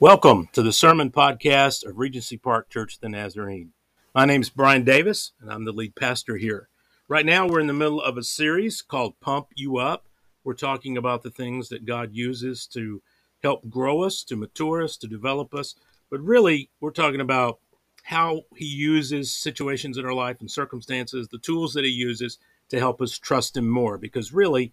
[0.00, 3.72] Welcome to the Sermon Podcast of Regency Park Church of the Nazarene.
[4.14, 6.70] My name is Brian Davis, and I'm the lead pastor here.
[7.06, 10.06] Right now, we're in the middle of a series called Pump You Up.
[10.42, 13.02] We're talking about the things that God uses to
[13.42, 15.74] help grow us, to mature us, to develop us.
[16.10, 17.58] But really, we're talking about
[18.04, 22.38] how He uses situations in our life and circumstances, the tools that He uses
[22.70, 23.98] to help us trust Him more.
[23.98, 24.72] Because really,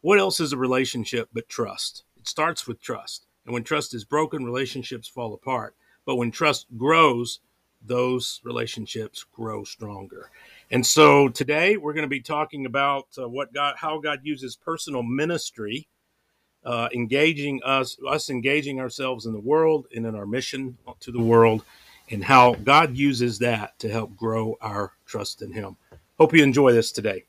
[0.00, 2.02] what else is a relationship but trust?
[2.16, 3.24] It starts with trust.
[3.44, 5.74] And when trust is broken, relationships fall apart.
[6.06, 7.40] But when trust grows,
[7.84, 10.30] those relationships grow stronger.
[10.70, 14.56] And so today we're going to be talking about uh, what God, how God uses
[14.56, 15.88] personal ministry,
[16.64, 21.22] uh, engaging us, us engaging ourselves in the world and in our mission to the
[21.22, 21.64] world,
[22.10, 25.76] and how God uses that to help grow our trust in Him.
[26.18, 27.24] Hope you enjoy this today.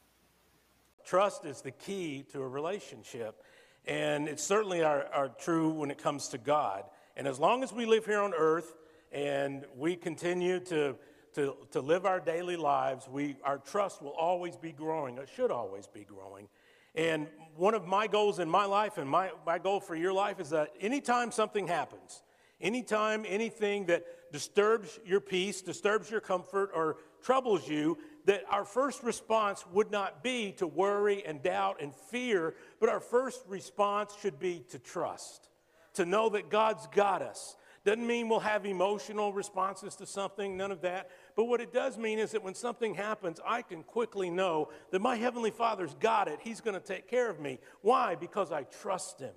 [1.05, 3.43] Trust is the key to a relationship.
[3.87, 6.83] And it's certainly our, our true when it comes to God.
[7.15, 8.73] And as long as we live here on earth
[9.11, 10.95] and we continue to,
[11.35, 15.17] to, to live our daily lives, we, our trust will always be growing.
[15.17, 16.47] It should always be growing.
[16.95, 17.27] And
[17.57, 20.49] one of my goals in my life and my, my goal for your life is
[20.49, 22.23] that anytime something happens,
[22.61, 29.03] anytime anything that disturbs your peace, disturbs your comfort, or troubles you, that our first
[29.03, 34.39] response would not be to worry and doubt and fear, but our first response should
[34.39, 35.49] be to trust,
[35.93, 37.55] to know that God's got us.
[37.85, 41.11] Doesn't mean we'll have emotional responses to something, none of that.
[41.35, 45.03] But what it does mean is that when something happens, I can quickly know that
[45.03, 46.39] my Heavenly Father's got it.
[46.41, 47.59] He's going to take care of me.
[47.81, 48.15] Why?
[48.15, 49.33] Because I trust Him.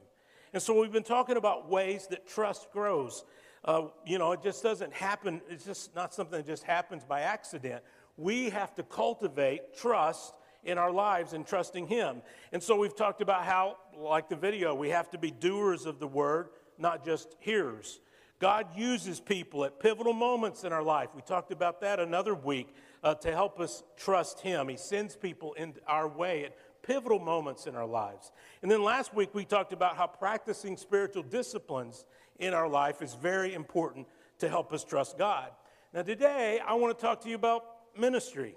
[0.54, 3.22] And so we've been talking about ways that trust grows.
[3.66, 7.20] Uh, you know, it just doesn't happen, it's just not something that just happens by
[7.20, 7.82] accident
[8.18, 12.20] we have to cultivate trust in our lives and trusting Him.
[12.52, 16.00] And so we've talked about how, like the video, we have to be doers of
[16.00, 18.00] the word, not just hearers.
[18.40, 21.08] God uses people at pivotal moments in our life.
[21.14, 24.68] We talked about that another week uh, to help us trust Him.
[24.68, 28.32] He sends people in our way at pivotal moments in our lives.
[28.62, 32.04] And then last week we talked about how practicing spiritual disciplines
[32.38, 34.06] in our life is very important
[34.38, 35.50] to help us trust God.
[35.92, 37.64] Now, today I want to talk to you about
[37.98, 38.54] ministry.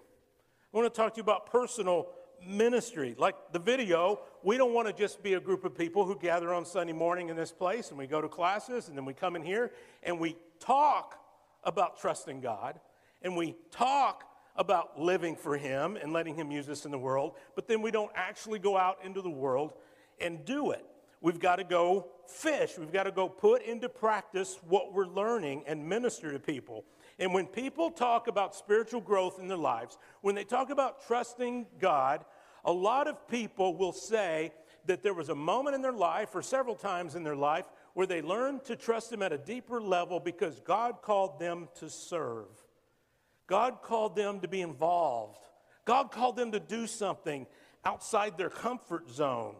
[0.73, 2.07] I want to talk to you about personal
[2.45, 3.15] ministry.
[3.17, 6.53] Like the video, we don't want to just be a group of people who gather
[6.53, 9.35] on Sunday morning in this place and we go to classes and then we come
[9.35, 9.71] in here
[10.03, 11.19] and we talk
[11.63, 12.79] about trusting God
[13.21, 14.23] and we talk
[14.55, 17.91] about living for Him and letting Him use us in the world, but then we
[17.91, 19.73] don't actually go out into the world
[20.19, 20.85] and do it.
[21.21, 22.77] We've got to go fish.
[22.77, 26.83] We've got to go put into practice what we're learning and minister to people.
[27.21, 31.67] And when people talk about spiritual growth in their lives, when they talk about trusting
[31.79, 32.25] God,
[32.65, 34.51] a lot of people will say
[34.87, 38.07] that there was a moment in their life, or several times in their life, where
[38.07, 42.47] they learned to trust Him at a deeper level because God called them to serve.
[43.45, 45.45] God called them to be involved.
[45.85, 47.45] God called them to do something
[47.85, 49.57] outside their comfort zone.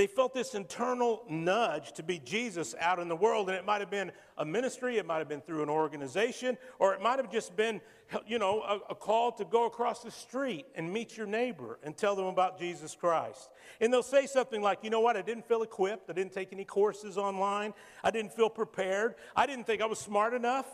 [0.00, 3.82] They felt this internal nudge to be Jesus out in the world, and it might
[3.82, 7.30] have been a ministry, it might have been through an organization, or it might have
[7.30, 7.82] just been,
[8.26, 11.98] you know, a, a, call to go across the street and meet your neighbor and
[11.98, 13.50] tell them about Jesus Christ.
[13.78, 16.50] And they'll say something like, you know what, I didn't feel equipped, I didn't take
[16.54, 20.64] any courses online, I didn't feel prepared, I didn't think I was smart enough.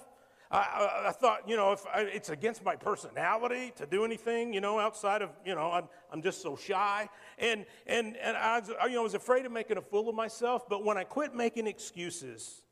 [0.51, 4.61] I, I, thought, you know, if I, it's against my personality to do anything, you
[4.61, 7.09] know, outside of, you know, I'm, I'm just so shy.
[7.39, 10.15] And, and, and I, was, you know, I was afraid of making a fool of
[10.15, 10.69] myself.
[10.69, 12.63] But when I quit making excuses,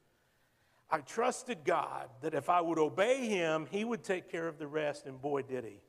[0.89, 4.69] I trusted God that if I would obey Him, He would take care of the
[4.69, 5.07] rest.
[5.07, 5.81] And boy, did He.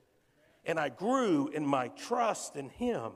[0.66, 3.12] And I grew in my trust in Him.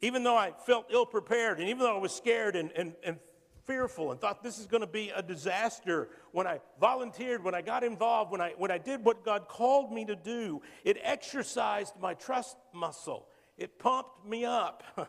[0.00, 3.18] Even though I felt ill prepared, and even though I was scared and, and, and
[3.68, 6.08] fearful and thought this is going to be a disaster.
[6.32, 9.92] When I volunteered, when I got involved, when I, when I did what God called
[9.92, 13.28] me to do, it exercised my trust muscle.
[13.56, 14.82] It pumped me up.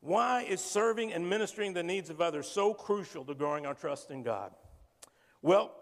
[0.00, 4.10] Why is serving and ministering the needs of others so crucial to growing our trust
[4.10, 4.52] in God?
[5.42, 5.74] Well,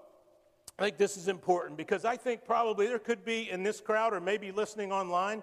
[0.78, 4.14] I think this is important because I think probably there could be in this crowd
[4.14, 5.42] or maybe listening online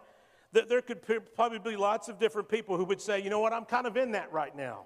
[0.53, 1.01] that there could
[1.35, 3.97] probably be lots of different people who would say, you know what, I'm kind of
[3.97, 4.85] in that right now.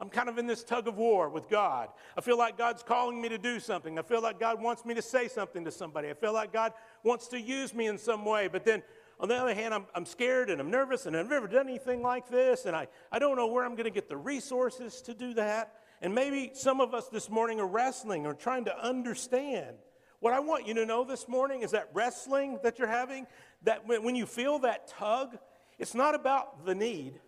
[0.00, 1.88] I'm kind of in this tug of war with God.
[2.16, 3.98] I feel like God's calling me to do something.
[3.98, 6.08] I feel like God wants me to say something to somebody.
[6.08, 8.48] I feel like God wants to use me in some way.
[8.48, 8.82] But then
[9.18, 12.00] on the other hand, I'm, I'm scared and I'm nervous and I've never done anything
[12.00, 12.64] like this.
[12.64, 15.74] And I, I don't know where I'm going to get the resources to do that.
[16.00, 19.76] And maybe some of us this morning are wrestling or trying to understand.
[20.20, 23.26] What I want you to know this morning is that wrestling that you're having,
[23.64, 25.36] that when, you feel that tug,
[25.78, 27.20] it's not about the need.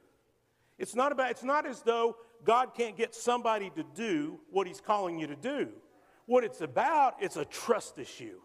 [0.79, 4.81] It's not about, it's not as though God can't get somebody to do what He's
[4.81, 5.69] calling you to do.
[6.27, 8.41] What it's about, it's a trust issue.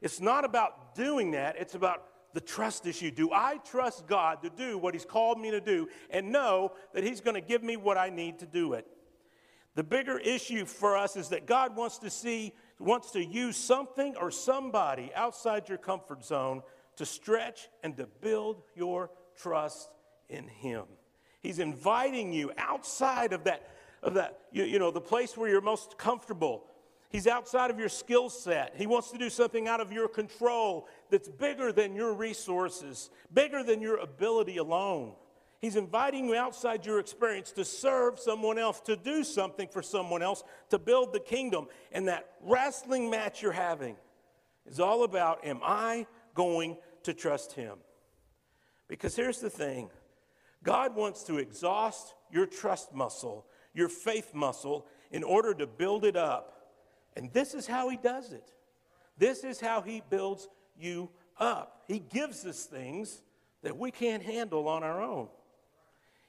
[0.00, 2.04] It's not about doing that, it's about
[2.34, 3.10] the trust issue.
[3.10, 7.04] Do I trust God to do what He's called me to do and know that
[7.04, 8.86] He's going to give me what I need to do it?
[9.74, 14.16] The bigger issue for us is that God wants to see, wants to use something
[14.16, 16.62] or somebody outside your comfort zone
[16.96, 19.88] to stretch and to build your trust
[20.28, 20.84] in Him.
[21.40, 23.68] He's inviting you outside of that,
[24.02, 26.64] of that you, you know, the place where you're most comfortable.
[27.10, 28.74] He's outside of your skill set.
[28.76, 33.62] He wants to do something out of your control that's bigger than your resources, bigger
[33.62, 35.12] than your ability alone.
[35.60, 40.22] He's inviting you outside your experience to serve someone else, to do something for someone
[40.22, 41.66] else, to build the kingdom.
[41.90, 43.96] And that wrestling match you're having
[44.66, 47.78] is all about am I going to trust Him?
[48.86, 49.90] Because here's the thing
[50.62, 56.16] God wants to exhaust your trust muscle, your faith muscle, in order to build it
[56.16, 56.72] up.
[57.16, 58.52] And this is how He does it.
[59.16, 61.82] This is how He builds you up.
[61.86, 63.22] He gives us things
[63.62, 65.28] that we can't handle on our own.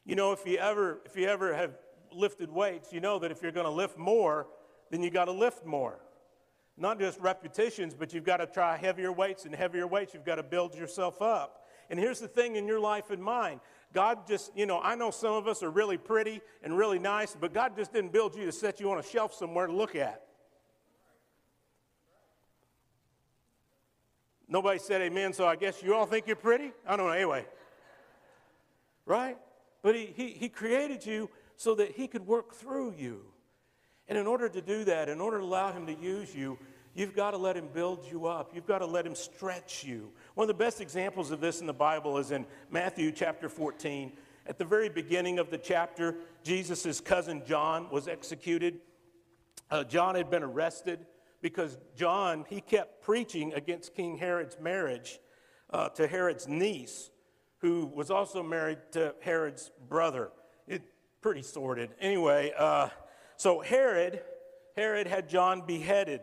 [0.05, 1.71] You know, if you ever, if you ever have
[2.11, 4.47] lifted weights, you know that if you're going to lift more,
[4.89, 5.99] then you got to lift more.
[6.77, 10.13] Not just repetitions, but you've got to try heavier weights and heavier weights.
[10.13, 11.67] You've got to build yourself up.
[11.89, 13.59] And here's the thing in your life and mine
[13.93, 17.35] God just, you know, I know some of us are really pretty and really nice,
[17.39, 19.95] but God just didn't build you to set you on a shelf somewhere to look
[19.95, 20.23] at.
[24.47, 26.71] Nobody said amen, so I guess you all think you're pretty?
[26.87, 27.45] I don't know, anyway.
[29.05, 29.37] Right?
[29.81, 33.21] But he, he, he created you so that he could work through you.
[34.07, 36.57] And in order to do that, in order to allow him to use you,
[36.99, 38.51] you've got to let him build you up.
[38.53, 40.11] You've got to let him stretch you.
[40.35, 44.11] One of the best examples of this in the Bible is in Matthew chapter 14.
[44.45, 48.79] At the very beginning of the chapter, Jesus' cousin John was executed.
[49.71, 51.05] Uh, John had been arrested
[51.41, 55.19] because John, he kept preaching against King Herod's marriage
[55.69, 57.11] uh, to Herod's niece
[57.59, 60.31] who was also married to Herod's brother.
[60.67, 60.81] It
[61.21, 61.91] pretty sordid.
[61.99, 62.89] Anyway, uh,
[63.37, 64.21] so Herod,
[64.75, 66.21] Herod had John beheaded,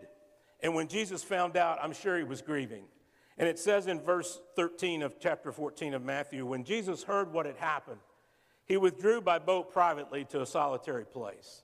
[0.66, 2.86] and when Jesus found out, I'm sure he was grieving.
[3.38, 7.46] And it says in verse 13 of chapter 14 of Matthew, when Jesus heard what
[7.46, 8.00] had happened,
[8.64, 11.62] he withdrew by boat privately to a solitary place.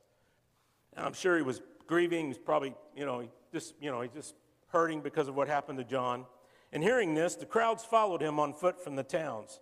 [0.96, 2.28] And I'm sure he was grieving.
[2.28, 4.36] He's probably, you know, just, you know, he's just
[4.68, 6.24] hurting because of what happened to John.
[6.72, 9.58] And hearing this, the crowds followed him on foot from the towns.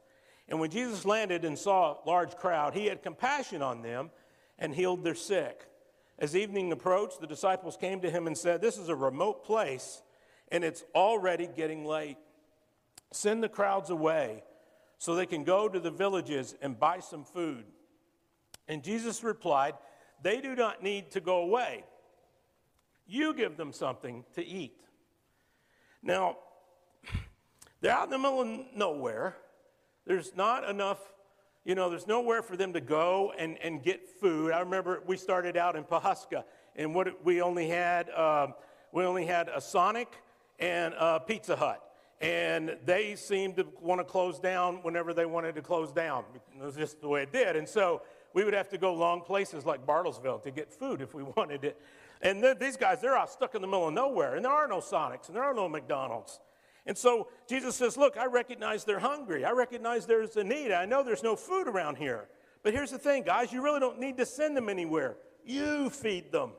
[0.51, 4.11] And when Jesus landed and saw a large crowd, he had compassion on them
[4.59, 5.65] and healed their sick.
[6.21, 10.03] As evening approached, the disciples came to him and said, This is a remote place,
[10.53, 12.19] and it's already getting late.
[13.11, 14.45] Send the crowds away
[14.99, 17.65] so they can go to the villages and buy some food.
[18.69, 19.75] And Jesus replied,
[20.23, 21.85] They do not need to go away.
[23.07, 24.79] You give them something to eat.
[26.03, 26.37] Now,
[27.81, 29.37] they're out in the middle of nowhere.
[30.07, 30.99] There's not enough,
[31.65, 34.53] you know, there's nowhere for them to go and, and get food.
[34.53, 36.45] I remember we started out in Pawhuska,
[36.77, 38.55] and what we only had, um,
[38.93, 40.09] we only had a Sonic
[40.59, 41.83] and a Pizza Hut.
[42.21, 46.25] And they seemed to want to close down whenever they wanted to close down.
[46.35, 47.57] It was just the way it did.
[47.57, 48.03] And so
[48.35, 51.65] we would have to go long places like Bartlesville to get food if we wanted
[51.65, 51.81] it.
[52.23, 54.79] And these guys, they're out stuck in the middle of nowhere, and there are no
[54.79, 56.39] Sonics, and there are no McDonald's.
[56.91, 59.45] And so Jesus says, Look, I recognize they're hungry.
[59.45, 60.73] I recognize there's a need.
[60.73, 62.27] I know there's no food around here.
[62.65, 65.17] But here's the thing, guys you really don't need to send them anywhere.
[65.45, 66.51] You feed them.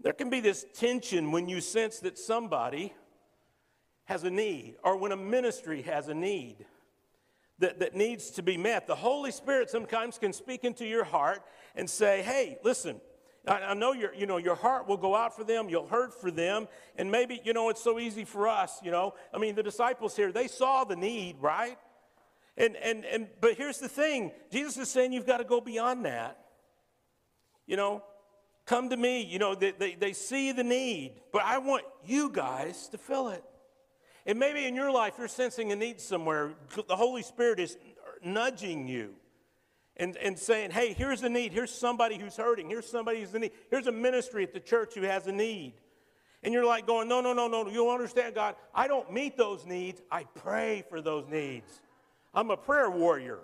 [0.00, 2.92] There can be this tension when you sense that somebody
[4.04, 6.66] has a need or when a ministry has a need
[7.60, 8.86] that, that needs to be met.
[8.86, 11.42] The Holy Spirit sometimes can speak into your heart
[11.74, 13.00] and say, Hey, listen,
[13.48, 16.30] I, know your, you know, your heart will go out for them, you'll hurt for
[16.30, 19.14] them, and maybe, you know, it's so easy for us, you know.
[19.32, 21.78] I mean, the disciples here, they saw the need, right?
[22.56, 26.04] And, and, and, but here's the thing Jesus is saying you've got to go beyond
[26.04, 26.38] that.
[27.66, 28.02] You know,
[28.66, 29.22] come to me.
[29.22, 33.28] You know, they, they, they see the need, but I want you guys to fill
[33.28, 33.44] it.
[34.26, 36.54] And maybe in your life, you're sensing a need somewhere.
[36.88, 37.78] The Holy Spirit is
[38.22, 39.14] nudging you
[39.98, 41.52] and, and saying, hey, here's a need.
[41.52, 42.68] Here's somebody who's hurting.
[42.68, 43.52] Here's somebody who's in need.
[43.70, 45.74] Here's a ministry at the church who has a need.
[46.42, 47.66] And you're like going, no, no, no, no.
[47.66, 48.54] you don't understand, God.
[48.72, 50.00] I don't meet those needs.
[50.10, 51.80] I pray for those needs.
[52.32, 53.40] I'm a prayer warrior.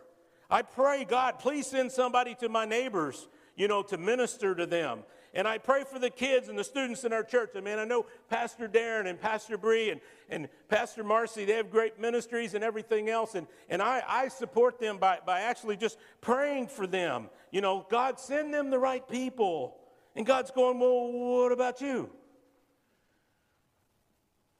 [0.48, 5.00] I pray, God, please send somebody to my neighbors, you know, to minister to them.
[5.34, 7.50] And I pray for the kids and the students in our church.
[7.56, 10.00] I mean, I know Pastor Darren and Pastor Bree and,
[10.30, 13.34] and Pastor Marcy, they have great ministries and everything else.
[13.34, 17.30] And, and I, I support them by, by actually just praying for them.
[17.50, 19.76] You know, God, send them the right people.
[20.14, 22.10] And God's going, well, what about you?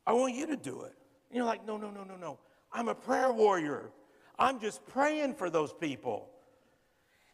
[0.05, 0.95] I want you to do it.
[1.31, 2.39] And you're like, no, no, no, no, no.
[2.73, 3.91] I'm a prayer warrior.
[4.37, 6.29] I'm just praying for those people.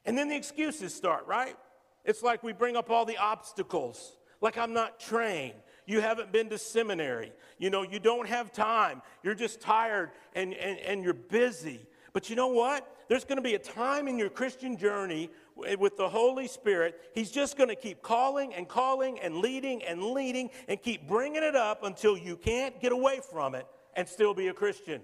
[0.05, 1.57] And then the excuses start, right?
[2.05, 4.17] It's like we bring up all the obstacles.
[4.41, 5.55] Like I'm not trained.
[5.87, 7.33] You haven't been to seminary.
[7.59, 9.03] You know, you don't have time.
[9.23, 11.87] You're just tired and, and, and you're busy.
[12.13, 12.97] But you know what?
[13.09, 17.01] There's going to be a time in your Christian journey with the Holy Spirit.
[17.13, 21.43] He's just going to keep calling and calling and leading and leading and keep bringing
[21.43, 25.03] it up until you can't get away from it and still be a Christian.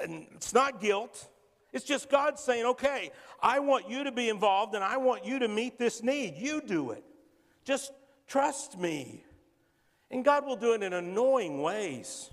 [0.00, 1.28] And it's not guilt.
[1.72, 3.10] It's just God saying, okay,
[3.42, 6.36] I want you to be involved and I want you to meet this need.
[6.36, 7.04] You do it.
[7.64, 7.92] Just
[8.26, 9.24] trust me.
[10.10, 12.30] And God will do it in annoying ways.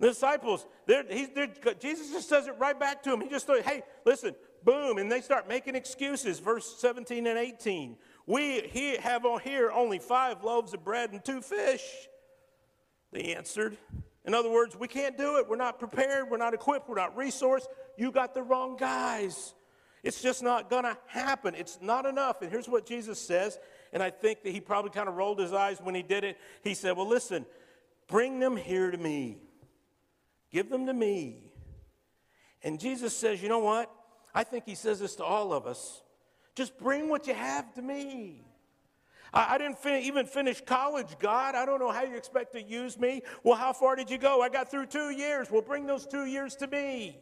[0.00, 1.48] The disciples, they're, they're,
[1.80, 3.20] Jesus just says it right back to them.
[3.20, 6.40] He just says, hey, listen, boom, and they start making excuses.
[6.40, 7.96] Verse 17 and 18.
[8.26, 11.82] We have on here only five loaves of bread and two fish.
[13.12, 13.76] They answered.
[14.24, 15.48] In other words, we can't do it.
[15.48, 16.30] We're not prepared.
[16.30, 16.88] We're not equipped.
[16.88, 17.66] We're not resourced.
[17.96, 19.54] You got the wrong guys.
[20.02, 21.54] It's just not going to happen.
[21.54, 22.42] It's not enough.
[22.42, 23.58] And here's what Jesus says.
[23.92, 26.36] And I think that he probably kind of rolled his eyes when he did it.
[26.62, 27.46] He said, Well, listen,
[28.06, 29.38] bring them here to me.
[30.50, 31.52] Give them to me.
[32.62, 33.90] And Jesus says, You know what?
[34.34, 36.02] I think he says this to all of us.
[36.54, 38.44] Just bring what you have to me.
[39.34, 41.56] I, didn't fin- even finish college, God.
[41.56, 43.22] I don't know how you expect to use me.
[43.42, 44.40] Well, how far did you go?
[44.40, 45.50] I got through two years.
[45.50, 47.18] Well, bring those two years to me,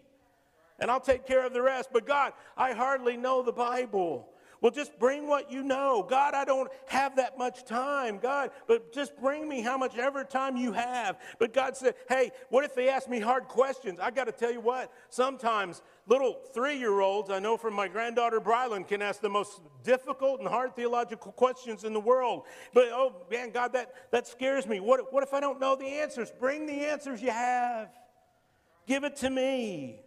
[0.83, 1.91] and I'll take care of the rest.
[1.93, 4.29] But God, I hardly know the Bible.
[4.61, 6.07] Well, just bring what you know.
[6.09, 8.19] God, I don't have that much time.
[8.19, 11.19] God, but just bring me how much ever time you have.
[11.39, 13.99] But God said, hey, what if they ask me hard questions?
[14.01, 17.89] I got to tell you what, sometimes little three year olds, I know from my
[17.89, 22.43] granddaughter Brylan, can ask the most difficult and hard theological questions in the world.
[22.73, 24.79] But oh, man, God, that, that scares me.
[24.79, 26.33] What, what if I don't know the answers?
[26.39, 27.89] Bring the answers you have,
[28.87, 30.03] give it to me.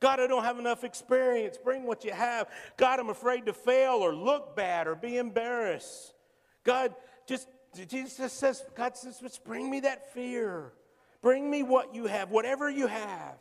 [0.00, 1.58] God, I don't have enough experience.
[1.62, 2.48] Bring what you have.
[2.76, 6.14] God, I'm afraid to fail or look bad or be embarrassed.
[6.62, 6.94] God,
[7.26, 7.48] just,
[7.88, 10.72] Jesus says, God says, just bring me that fear.
[11.20, 13.36] Bring me what you have, whatever you have.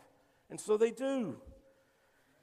[0.49, 1.37] And so they do.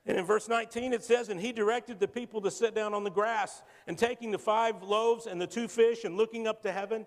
[0.06, 3.04] And in verse 19 it says, And he directed the people to sit down on
[3.04, 6.72] the grass, and taking the five loaves and the two fish, and looking up to
[6.72, 7.06] heaven,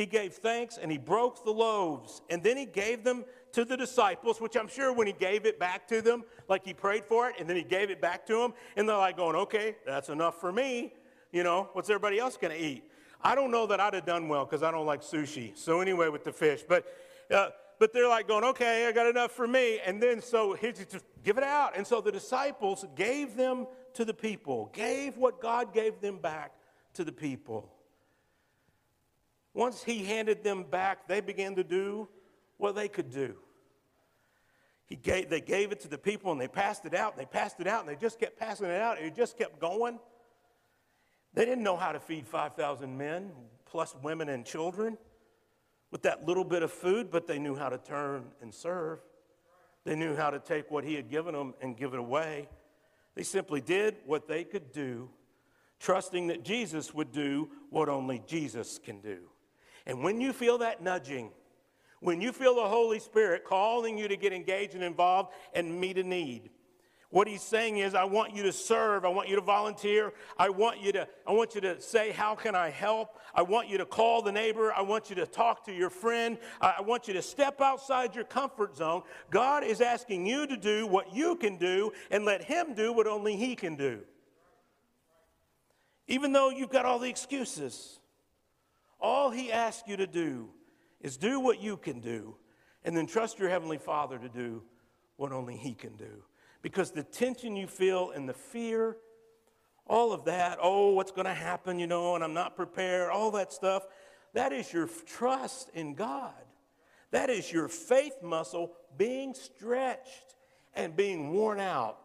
[0.00, 2.22] he gave thanks and he broke the loaves.
[2.30, 5.58] And then he gave them to the disciples, which I'm sure when he gave it
[5.58, 8.34] back to them, like he prayed for it, and then he gave it back to
[8.34, 10.94] them, and they're like going, okay, that's enough for me.
[11.32, 12.84] You know, what's everybody else going to eat?
[13.22, 15.56] I don't know that I'd have done well because I don't like sushi.
[15.56, 16.86] So anyway, with the fish, but
[17.30, 20.78] uh, but they're like going, okay, I got enough for me, and then so here's
[20.78, 21.76] just give it out.
[21.76, 26.52] And so the disciples gave them to the people, gave what God gave them back
[26.94, 27.70] to the people.
[29.60, 32.08] Once he handed them back, they began to do
[32.56, 33.34] what they could do.
[34.86, 37.26] He gave, they gave it to the people and they passed it out and they
[37.26, 38.98] passed it out and they just kept passing it out.
[38.98, 39.98] It just kept going.
[41.34, 43.32] They didn't know how to feed 5,000 men,
[43.66, 44.96] plus women and children,
[45.90, 49.00] with that little bit of food, but they knew how to turn and serve.
[49.84, 52.48] They knew how to take what he had given them and give it away.
[53.14, 55.10] They simply did what they could do,
[55.80, 59.28] trusting that Jesus would do what only Jesus can do.
[59.90, 61.32] And when you feel that nudging,
[61.98, 65.98] when you feel the Holy Spirit calling you to get engaged and involved and meet
[65.98, 66.50] a need,
[67.08, 69.04] what he's saying is, I want you to serve.
[69.04, 70.12] I want you to volunteer.
[70.38, 73.18] I want you to, I want you to say, How can I help?
[73.34, 74.72] I want you to call the neighbor.
[74.72, 76.38] I want you to talk to your friend.
[76.60, 79.02] I want you to step outside your comfort zone.
[79.28, 83.08] God is asking you to do what you can do and let him do what
[83.08, 84.02] only he can do.
[86.06, 87.99] Even though you've got all the excuses,
[89.00, 90.48] all he asks you to do
[91.00, 92.36] is do what you can do
[92.84, 94.62] and then trust your Heavenly Father to do
[95.16, 96.24] what only He can do.
[96.62, 98.96] Because the tension you feel and the fear,
[99.86, 103.30] all of that, oh, what's going to happen, you know, and I'm not prepared, all
[103.32, 103.86] that stuff,
[104.34, 106.32] that is your trust in God.
[107.10, 110.36] That is your faith muscle being stretched
[110.74, 111.98] and being worn out.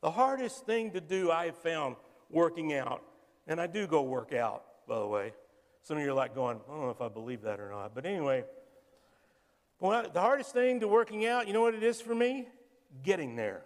[0.00, 1.96] The hardest thing to do, I have found
[2.30, 3.02] working out,
[3.46, 5.32] and I do go work out, by the way.
[5.90, 7.96] Some of you are like going, I don't know if I believe that or not.
[7.96, 8.44] But anyway,
[9.80, 12.46] well, the hardest thing to working out, you know what it is for me?
[13.02, 13.62] Getting there.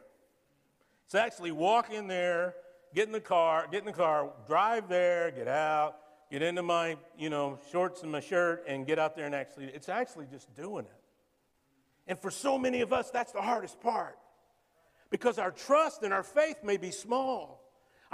[1.04, 2.54] It's actually walking there,
[2.95, 5.99] get in the car, get in the car, drive there, get out,
[6.33, 9.66] get into my, you know, shorts and my shirt and get out there and actually,
[9.66, 11.02] it's actually just doing it.
[12.07, 14.16] And for so many of us, that's the hardest part
[15.11, 17.63] because our trust and our faith may be small.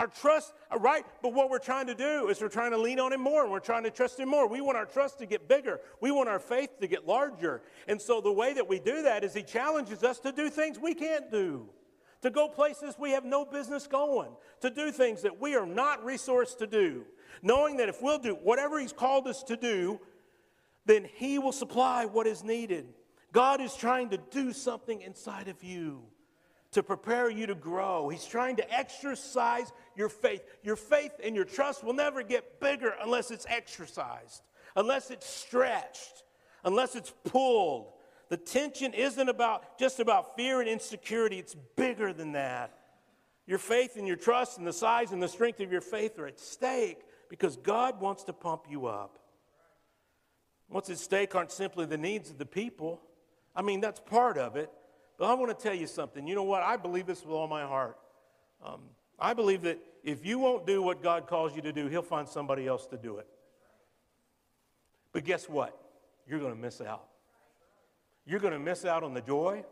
[0.00, 1.04] Our trust, uh, right?
[1.20, 3.52] But what we're trying to do is we're trying to lean on Him more and
[3.52, 4.48] we're trying to trust Him more.
[4.48, 5.78] We want our trust to get bigger.
[6.00, 7.60] We want our faith to get larger.
[7.86, 10.78] And so the way that we do that is He challenges us to do things
[10.78, 11.68] we can't do,
[12.22, 14.30] to go places we have no business going,
[14.62, 17.04] to do things that we are not resourced to do,
[17.42, 20.00] knowing that if we'll do whatever He's called us to do,
[20.86, 22.86] then He will supply what is needed.
[23.32, 26.04] God is trying to do something inside of you
[26.72, 28.08] to prepare you to grow.
[28.08, 30.42] He's trying to exercise your faith.
[30.62, 34.42] Your faith and your trust will never get bigger unless it's exercised,
[34.76, 36.22] unless it's stretched,
[36.64, 37.92] unless it's pulled.
[38.28, 42.76] The tension isn't about just about fear and insecurity, it's bigger than that.
[43.46, 46.28] Your faith and your trust and the size and the strength of your faith are
[46.28, 49.18] at stake because God wants to pump you up.
[50.68, 53.00] What's at stake aren't simply the needs of the people.
[53.56, 54.70] I mean, that's part of it.
[55.20, 56.26] But I want to tell you something.
[56.26, 56.62] You know what?
[56.62, 57.98] I believe this with all my heart.
[58.64, 58.80] Um,
[59.18, 62.26] I believe that if you won't do what God calls you to do, He'll find
[62.26, 63.26] somebody else to do it.
[65.12, 65.78] But guess what?
[66.26, 67.04] You're going to miss out.
[68.24, 69.62] You're going to miss out on the joy.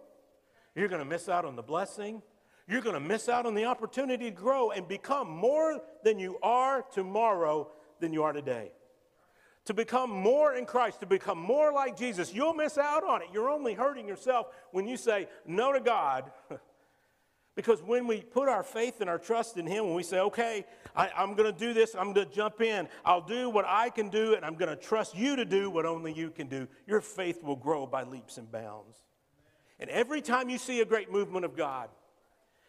[0.74, 2.20] You're going to miss out on the blessing.
[2.68, 6.38] You're going to miss out on the opportunity to grow and become more than you
[6.42, 8.72] are tomorrow than you are today
[9.68, 13.28] to become more in Christ, to become more like Jesus, you'll miss out on it.
[13.34, 16.32] You're only hurting yourself when you say no to God.
[17.54, 20.64] because when we put our faith and our trust in Him, when we say, okay,
[20.96, 23.90] I, am going to do this, I'm going to jump in, I'll do what I
[23.90, 26.66] can do, and I'm going to trust you to do what only you can do,
[26.86, 28.96] your faith will grow by leaps and bounds.
[29.78, 31.90] And every time you see a great movement of God,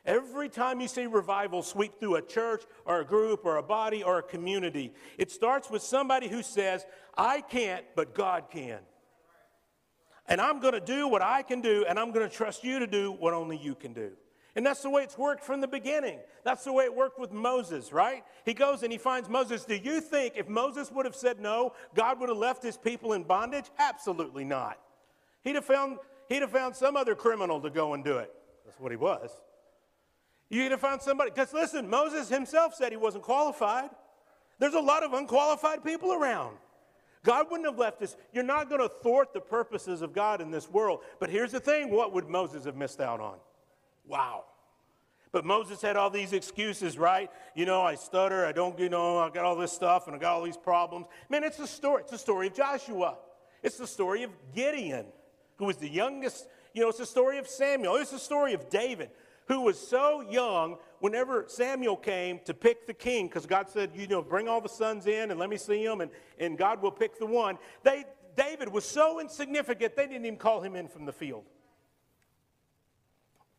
[0.05, 4.01] Every time you see revival sweep through a church or a group or a body
[4.01, 6.85] or a community, it starts with somebody who says,
[7.17, 8.79] I can't, but God can.
[10.27, 12.79] And I'm going to do what I can do, and I'm going to trust you
[12.79, 14.11] to do what only you can do.
[14.55, 16.19] And that's the way it's worked from the beginning.
[16.43, 18.23] That's the way it worked with Moses, right?
[18.45, 19.63] He goes and he finds Moses.
[19.63, 23.13] Do you think if Moses would have said no, God would have left his people
[23.13, 23.65] in bondage?
[23.77, 24.79] Absolutely not.
[25.43, 25.97] He'd have found,
[26.29, 28.33] he'd have found some other criminal to go and do it.
[28.65, 29.29] That's what he was.
[30.49, 31.31] You're going to find somebody.
[31.31, 33.89] Because listen, Moses himself said he wasn't qualified.
[34.57, 36.57] There's a lot of unqualified people around.
[37.23, 38.15] God wouldn't have left us.
[38.33, 41.01] You're not going to thwart the purposes of God in this world.
[41.19, 43.37] But here's the thing what would Moses have missed out on?
[44.07, 44.45] Wow.
[45.31, 47.29] But Moses had all these excuses, right?
[47.53, 50.19] You know, I stutter, I don't, you know, I got all this stuff and I
[50.19, 51.05] got all these problems.
[51.29, 52.01] Man, it's a story.
[52.01, 53.17] It's the story of Joshua.
[53.61, 55.05] It's the story of Gideon,
[55.57, 56.47] who was the youngest.
[56.73, 57.97] You know, it's the story of Samuel.
[57.97, 59.11] It's the story of David
[59.49, 64.07] who was so young whenever Samuel came to pick the king, because God said, you
[64.07, 66.91] know, bring all the sons in and let me see them, and, and God will
[66.91, 67.57] pick the one.
[67.83, 68.05] They,
[68.37, 71.45] David was so insignificant, they didn't even call him in from the field.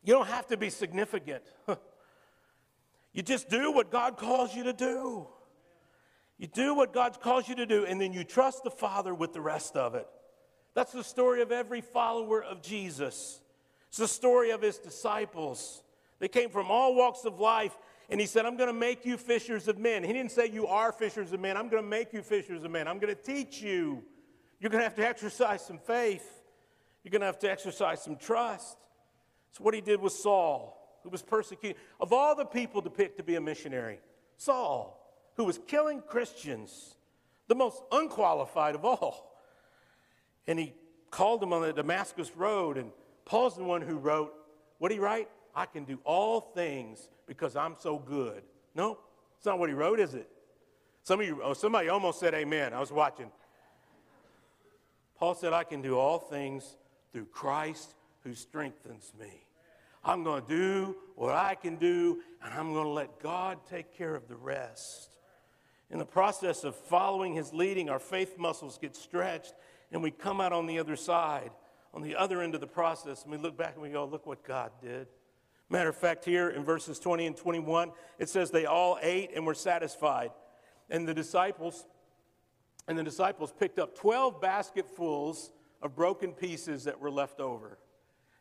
[0.03, 1.43] You don't have to be significant.
[3.13, 5.27] you just do what God calls you to do.
[6.37, 9.33] You do what God calls you to do, and then you trust the Father with
[9.33, 10.07] the rest of it.
[10.73, 13.40] That's the story of every follower of Jesus.
[13.91, 15.83] It's the story of his disciples.
[16.19, 17.77] They came from all walks of life,
[18.09, 20.05] and he said, I'm going to make you fishers of men.
[20.05, 21.57] He didn't say you are fishers of men.
[21.57, 22.87] I'm going to make you fishers of men.
[22.87, 24.01] I'm going to teach you.
[24.61, 26.25] You're going to have to exercise some faith.
[27.03, 28.77] You're going to have to exercise some trust.
[29.49, 31.75] It's what he did with Saul, who was persecuted.
[31.99, 33.99] Of all the people to pick to be a missionary,
[34.37, 34.97] Saul,
[35.35, 36.95] who was killing Christians,
[37.49, 39.37] the most unqualified of all.
[40.47, 40.75] And he
[41.09, 42.91] called him on the Damascus Road and
[43.25, 44.33] Paul's the one who wrote,
[44.79, 45.29] what did he write?
[45.55, 48.43] I can do all things because I'm so good.
[48.75, 48.97] No,
[49.37, 50.29] it's not what he wrote, is it?
[51.03, 52.73] Some of you, oh, somebody almost said amen.
[52.73, 53.31] I was watching.
[55.17, 56.77] Paul said, I can do all things
[57.11, 59.45] through Christ who strengthens me.
[60.03, 63.95] I'm going to do what I can do, and I'm going to let God take
[63.95, 65.09] care of the rest.
[65.91, 69.53] In the process of following his leading, our faith muscles get stretched,
[69.91, 71.51] and we come out on the other side
[71.93, 74.25] on the other end of the process and we look back and we go, look
[74.25, 75.07] what God did.
[75.69, 79.45] Matter of fact, here in verses 20 and 21, it says they all ate and
[79.45, 80.31] were satisfied.
[80.89, 81.85] And the disciples,
[82.87, 85.51] and the disciples picked up 12 basketfuls
[85.81, 87.77] of broken pieces that were left over.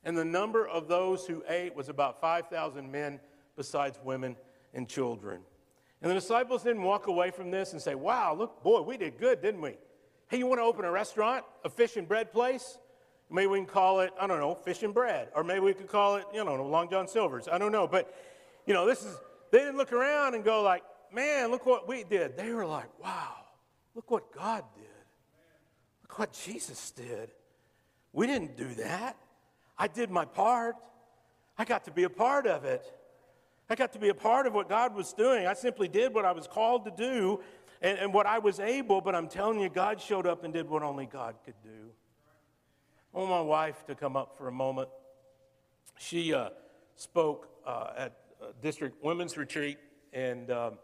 [0.03, 3.21] And the number of those who ate was about 5,000 men,
[3.57, 4.37] besides women
[4.75, 5.43] and children.
[6.03, 9.19] And the disciples didn't walk away from this and say, Wow, look, boy, we did
[9.19, 9.77] good, didn't we?
[10.29, 12.79] Hey, you want to open a restaurant, a fish and bread place?
[13.31, 15.29] Maybe we can call it, I don't know, fish and bread.
[15.35, 17.47] Or maybe we could call it, you know, Long John Silver's.
[17.49, 17.87] I don't know.
[17.87, 18.13] But,
[18.67, 19.17] you know, this is,
[19.53, 22.37] they didn't look around and go like, man, look what we did.
[22.37, 23.37] They were like, wow,
[23.95, 24.85] look what God did.
[26.03, 27.31] Look what Jesus did.
[28.13, 29.17] We didn't do that.
[29.79, 30.77] I did my part.
[31.57, 32.85] I got to be a part of it.
[33.69, 35.47] I got to be a part of what God was doing.
[35.47, 37.41] I simply did what I was called to do
[37.81, 40.69] and, and what I was able, but I'm telling you, God showed up and did
[40.69, 41.93] what only God could do.
[43.13, 44.89] I want my wife to come up for a moment.
[45.99, 46.51] She uh,
[46.95, 48.17] spoke uh, at
[48.63, 49.79] district women's retreat,
[50.13, 50.79] and um,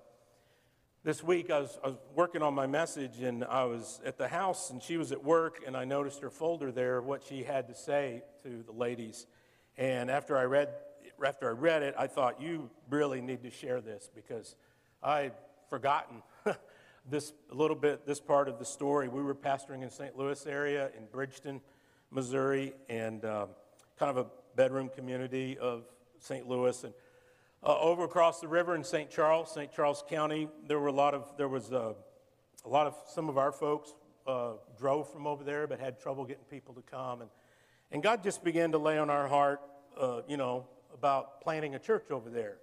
[1.04, 4.26] this week I was, I was working on my message, and I was at the
[4.26, 7.68] house, and she was at work, and I noticed her folder there, what she had
[7.68, 9.26] to say to the ladies.
[9.78, 10.70] And after I read,
[11.24, 14.56] after I read it, I thought you really need to share this because
[15.00, 15.34] I'd
[15.70, 16.24] forgotten
[17.08, 19.06] this a little bit, this part of the story.
[19.06, 20.18] We were pastoring in St.
[20.18, 21.60] Louis area in Bridgeton,
[22.10, 23.48] Missouri, and um,
[23.98, 25.84] kind of a bedroom community of
[26.18, 26.48] St.
[26.48, 26.84] Louis.
[26.84, 26.94] And
[27.62, 29.10] uh, over across the river in St.
[29.10, 29.72] Charles, St.
[29.72, 31.94] Charles County, there were a lot of there was uh,
[32.64, 33.94] a lot of some of our folks
[34.26, 37.30] uh, drove from over there, but had trouble getting people to come, and
[37.92, 39.60] and God just began to lay on our heart,
[39.98, 42.56] uh, you know, about planting a church over there.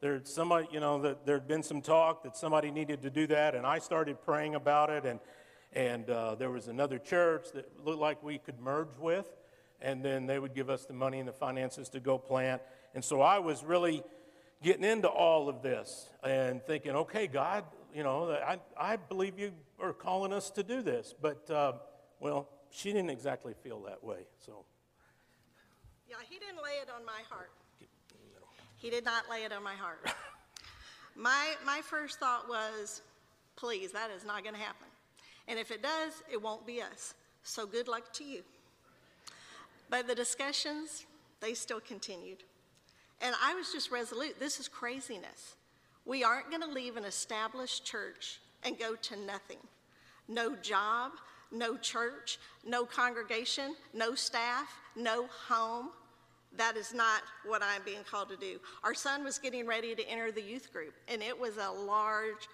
[0.00, 3.54] There, somebody, you know, that there'd been some talk that somebody needed to do that,
[3.54, 5.18] and I started praying about it, and
[5.72, 9.26] and uh, there was another church that looked like we could merge with,
[9.80, 12.62] and then they would give us the money and the finances to go plant.
[12.94, 14.02] And so I was really
[14.62, 19.52] getting into all of this and thinking, okay, God, you know, I, I believe you
[19.80, 21.14] are calling us to do this.
[21.20, 21.72] But, uh,
[22.20, 24.64] well, she didn't exactly feel that way, so.
[26.08, 27.50] Yeah, he didn't lay it on my heart.
[28.76, 30.10] He did not lay it on my heart.
[31.16, 33.02] my, my first thought was,
[33.56, 34.86] please, that is not going to happen.
[35.48, 37.14] And if it does, it won't be us.
[37.42, 38.42] So good luck to you.
[39.88, 41.06] But the discussions,
[41.40, 42.42] they still continued.
[43.20, 45.54] And I was just resolute this is craziness.
[46.04, 49.58] We aren't going to leave an established church and go to nothing.
[50.28, 51.12] No job,
[51.52, 55.90] no church, no congregation, no staff, no home.
[56.56, 58.58] That is not what I'm being called to do.
[58.82, 62.48] Our son was getting ready to enter the youth group, and it was a large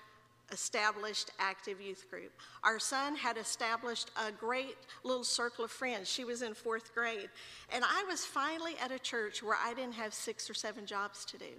[0.50, 2.33] established active youth group.
[2.62, 6.09] Our son had established a great little circle of friends.
[6.09, 7.31] She was in fourth grade.
[7.72, 11.24] And I was finally at a church where I didn't have six or seven jobs
[11.26, 11.52] to do.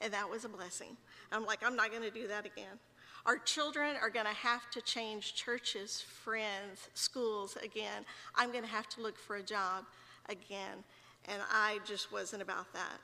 [0.00, 0.96] And that was a blessing.
[1.30, 2.78] I'm like, I'm not going to do that again.
[3.24, 8.04] Our children are going to have to change churches, friends, schools again.
[8.34, 9.84] I'm going to have to look for a job
[10.28, 10.82] again.
[11.28, 12.98] And I just wasn't about that.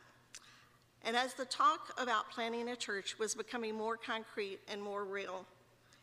[1.04, 5.46] And as the talk about planning a church was becoming more concrete and more real,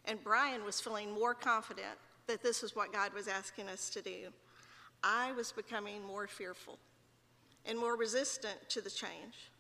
[0.05, 4.01] and Brian was feeling more confident that this is what God was asking us to
[4.01, 4.29] do,
[5.03, 6.79] I was becoming more fearful
[7.65, 9.51] and more resistant to the change.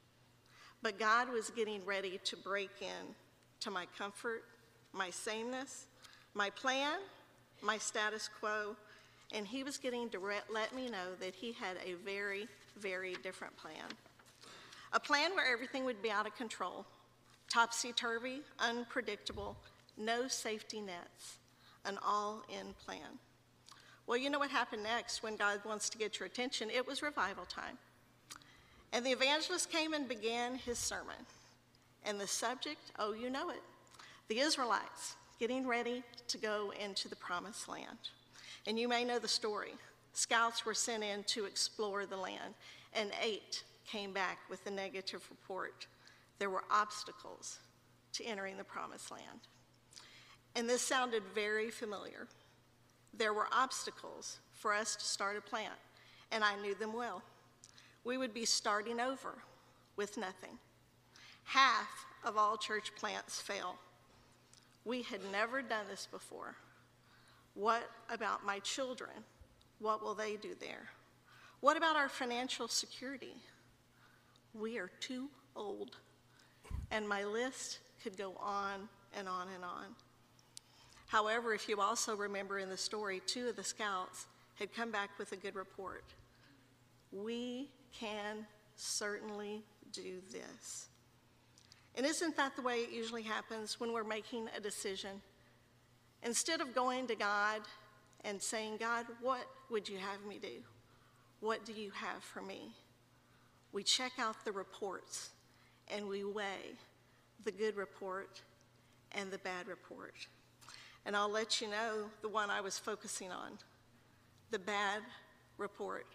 [0.81, 3.15] But God was getting ready to break in
[3.61, 4.43] to my comfort,
[4.93, 5.87] my sameness,
[6.33, 6.99] my plan,
[7.61, 8.75] my status quo,
[9.33, 10.19] and He was getting to
[10.51, 13.87] let me know that He had a very, very different plan.
[14.93, 16.85] A plan where everything would be out of control,
[17.49, 19.57] topsy turvy, unpredictable,
[19.97, 21.37] no safety nets,
[21.85, 23.19] an all in plan.
[24.07, 26.69] Well, you know what happened next when God wants to get your attention?
[26.69, 27.77] It was revival time.
[28.93, 31.15] And the evangelist came and began his sermon.
[32.05, 33.61] And the subject, oh, you know it
[34.27, 38.09] the Israelites getting ready to go into the promised land.
[38.65, 39.73] And you may know the story.
[40.13, 42.55] Scouts were sent in to explore the land,
[42.93, 45.87] and eight came back with a negative report.
[46.39, 47.59] There were obstacles
[48.13, 49.47] to entering the promised land.
[50.55, 52.27] And this sounded very familiar.
[53.13, 55.73] There were obstacles for us to start a plant,
[56.31, 57.21] and I knew them well.
[58.03, 59.35] We would be starting over
[59.95, 60.57] with nothing.
[61.43, 63.75] Half of all church plants fail.
[64.83, 66.55] We had never done this before.
[67.53, 69.11] What about my children?
[69.79, 70.89] What will they do there?
[71.61, 73.35] What about our financial security?
[74.59, 75.97] We are too old.
[76.91, 78.87] And my list could go on
[79.17, 79.85] and on and on.
[81.07, 85.11] However, if you also remember in the story, two of the scouts had come back
[85.19, 86.05] with a good report.
[87.11, 90.89] We can certainly do this.
[91.95, 95.21] And isn't that the way it usually happens when we're making a decision?
[96.23, 97.61] Instead of going to God
[98.23, 100.63] and saying, God, what would you have me do?
[101.39, 102.73] What do you have for me?
[103.75, 105.31] We check out the reports
[105.93, 106.77] and we weigh
[107.43, 108.41] the good report
[109.11, 110.15] and the bad report.
[111.05, 113.59] And I'll let you know the one I was focusing on
[114.49, 115.01] the bad
[115.57, 116.07] report,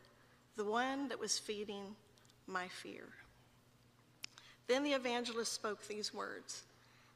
[0.57, 1.85] the one that was feeding
[2.47, 3.05] my fear.
[4.67, 6.63] Then the evangelist spoke these words,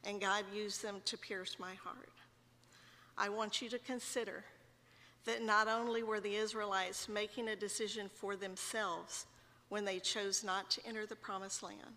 [0.04, 2.12] and God used them to pierce my heart.
[3.16, 4.44] I want you to consider
[5.24, 9.24] that not only were the Israelites making a decision for themselves
[9.74, 11.96] when they chose not to enter the promised land,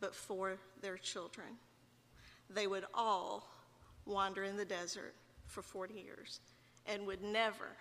[0.00, 1.46] but for their children.
[2.50, 3.48] They would all
[4.06, 5.14] wander in the desert
[5.46, 6.40] for 40 years
[6.84, 7.76] and would never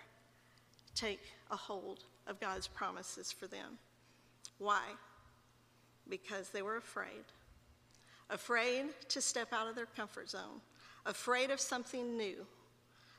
[0.93, 3.79] take a hold of God's promises for them.
[4.59, 4.83] Why?
[6.07, 7.25] Because they were afraid.
[8.29, 10.61] Afraid to step out of their comfort zone,
[11.07, 12.45] afraid of something new,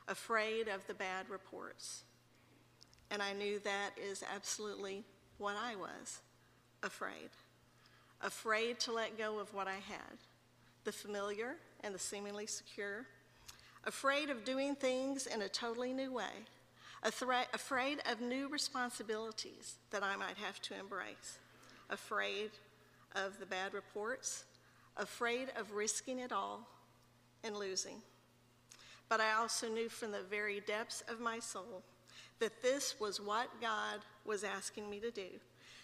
[0.07, 2.05] afraid of the bad reports.
[3.11, 5.03] And I knew that is absolutely
[5.37, 6.21] what I was
[6.83, 7.29] afraid.
[8.21, 10.17] Afraid to let go of what I had
[10.83, 13.05] the familiar and the seemingly secure.
[13.83, 16.45] Afraid of doing things in a totally new way.
[17.03, 21.39] afraid of new responsibilities that I might have to embrace.
[21.89, 22.51] Afraid
[23.15, 24.45] of the bad reports.
[24.95, 26.67] Afraid of risking it all
[27.43, 28.01] and losing.
[29.09, 31.83] But I also knew from the very depths of my soul
[32.39, 35.27] that this was what God was asking me to do.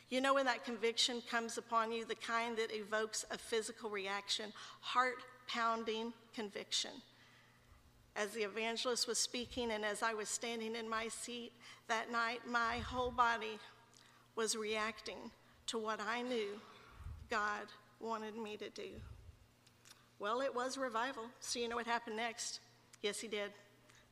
[0.09, 4.51] You know, when that conviction comes upon you, the kind that evokes a physical reaction,
[4.81, 6.91] heart pounding conviction.
[8.15, 11.51] As the evangelist was speaking, and as I was standing in my seat
[11.87, 13.57] that night, my whole body
[14.35, 15.31] was reacting
[15.67, 16.59] to what I knew
[17.29, 17.65] God
[17.99, 18.89] wanted me to do.
[20.19, 21.23] Well, it was revival.
[21.39, 22.59] So, you know what happened next?
[23.01, 23.51] Yes, he did.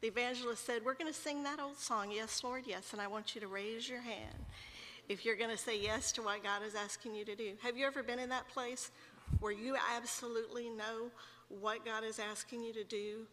[0.01, 3.07] The evangelist said, We're going to sing that old song, Yes, Lord, Yes, and I
[3.07, 4.45] want you to raise your hand
[5.09, 7.51] if you're going to say yes to what God is asking you to do.
[7.61, 8.91] Have you ever been in that place
[9.39, 11.11] where you absolutely know
[11.49, 13.27] what God is asking you to do,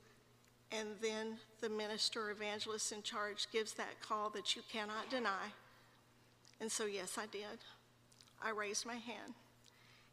[0.73, 5.53] and then the minister evangelist in charge gives that call that you cannot deny?
[6.61, 7.65] And so, yes, I did.
[8.43, 9.35] I raised my hand.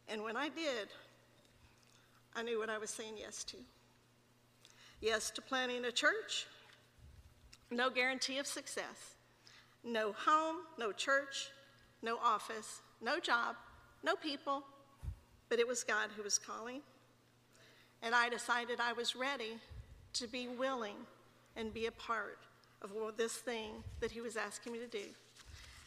[0.07, 0.89] And when I did,
[2.35, 3.57] I knew what I was saying yes to.
[5.01, 6.47] Yes to planning a church,
[7.71, 9.15] no guarantee of success.
[9.83, 11.51] No home, no church,
[12.01, 13.55] no office, no job,
[14.03, 14.63] no people,
[15.47, 16.81] but it was God who was calling.
[18.01, 19.59] And I decided I was ready
[20.13, 20.95] to be willing
[21.55, 22.39] and be a part
[22.81, 25.05] of this thing that He was asking me to do,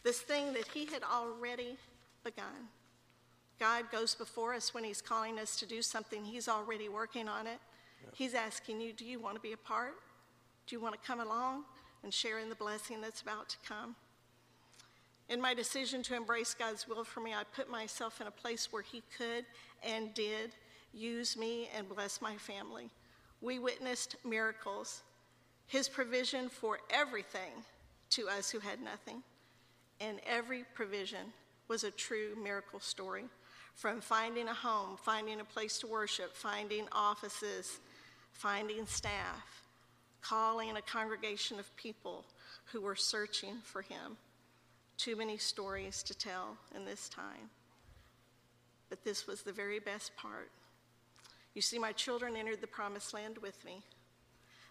[0.04, 1.76] this thing that He had already
[2.22, 2.68] begun.
[3.58, 7.48] God goes before us when He's calling us to do something, He's already working on
[7.48, 7.58] it.
[8.14, 9.94] He's asking you, do you want to be a part?
[10.66, 11.64] Do you want to come along
[12.02, 13.94] and share in the blessing that's about to come?
[15.28, 18.72] In my decision to embrace God's will for me, I put myself in a place
[18.72, 19.44] where He could
[19.82, 20.52] and did
[20.92, 22.90] use me and bless my family.
[23.40, 25.02] We witnessed miracles,
[25.66, 27.52] His provision for everything
[28.10, 29.22] to us who had nothing.
[30.00, 31.32] And every provision
[31.68, 33.24] was a true miracle story
[33.74, 37.80] from finding a home, finding a place to worship, finding offices,
[38.32, 39.62] finding staff,
[40.20, 42.24] calling a congregation of people
[42.72, 44.16] who were searching for him.
[44.96, 47.50] Too many stories to tell in this time.
[48.88, 50.50] But this was the very best part.
[51.54, 53.82] You see, my children entered the promised land with me.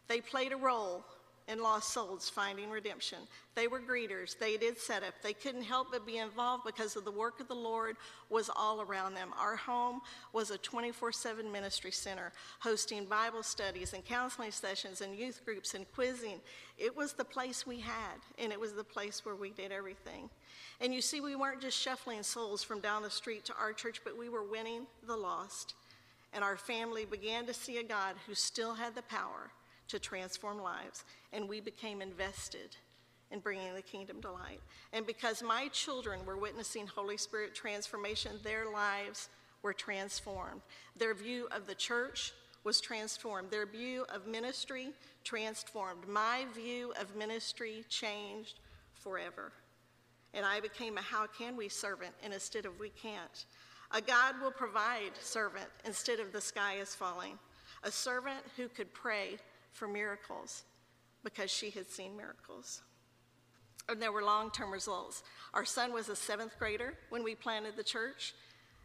[0.07, 1.03] They played a role
[1.47, 3.19] and lost souls finding redemption.
[3.55, 4.37] They were greeters.
[4.37, 5.13] They did setup.
[5.21, 7.95] They couldn't help but be involved because of the work of the Lord
[8.29, 9.33] was all around them.
[9.39, 10.01] Our home
[10.33, 15.91] was a 24/7 ministry center, hosting Bible studies and counseling sessions and youth groups and
[15.93, 16.41] quizzing.
[16.77, 20.29] It was the place we had, and it was the place where we did everything.
[20.79, 24.03] And you see, we weren't just shuffling souls from down the street to our church,
[24.03, 25.73] but we were winning the lost.
[26.33, 29.49] And our family began to see a God who still had the power
[29.87, 32.75] to transform lives, and we became invested
[33.31, 34.61] in bringing the kingdom to light.
[34.93, 39.29] And because my children were witnessing Holy Spirit transformation, their lives
[39.61, 40.61] were transformed.
[40.95, 43.51] Their view of the church was transformed.
[43.51, 44.89] Their view of ministry
[45.23, 46.07] transformed.
[46.07, 48.59] My view of ministry changed
[48.93, 49.51] forever.
[50.33, 53.45] And I became a how can we servant instead of we can't.
[53.91, 57.39] A God will provide servant instead of the sky is falling.
[57.83, 59.37] A servant who could pray
[59.77, 60.63] for miracles
[61.23, 62.81] because she had seen miracles.
[63.89, 65.23] And there were long term results.
[65.53, 68.33] Our son was a seventh grader when we planted the church.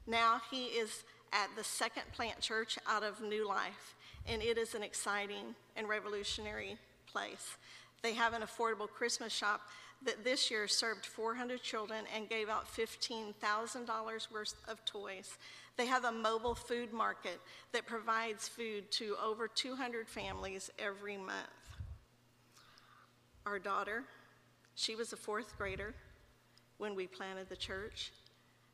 [0.06, 3.94] Now he is at the second plant church out of New Life,
[4.26, 6.76] and it is an exciting and revolutionary
[7.06, 7.56] place.
[8.02, 9.62] They have an affordable Christmas shop
[10.04, 15.38] that this year served 400 children and gave out $15,000 worth of toys.
[15.76, 17.40] They have a mobile food market
[17.72, 21.48] that provides food to over 200 families every month.
[23.46, 24.04] Our daughter,
[24.74, 25.94] she was a fourth grader
[26.78, 28.12] when we planted the church.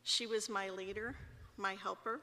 [0.03, 1.15] She was my leader,
[1.57, 2.21] my helper.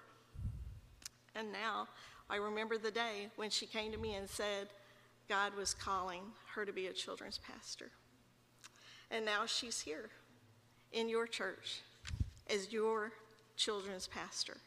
[1.36, 1.88] And now
[2.30, 4.68] I remember the day when she came to me and said
[5.30, 6.22] God was calling
[6.54, 7.92] her to be a children's pastor.
[9.10, 10.10] And now she's here
[10.92, 11.82] in your church
[12.50, 13.12] as your
[13.56, 14.58] children's pastor,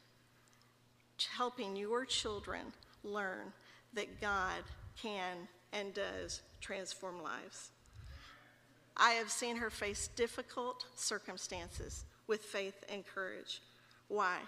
[1.36, 2.60] helping your children
[3.02, 3.52] learn
[3.94, 4.62] that God
[5.00, 7.70] can and does transform lives.
[8.96, 13.62] I have seen her face difficult circumstances with faith and courage.
[14.08, 14.38] Why?